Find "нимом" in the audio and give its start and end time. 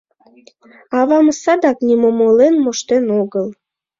1.87-2.17